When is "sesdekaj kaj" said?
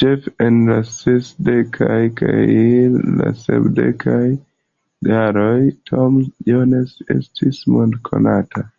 0.88-2.44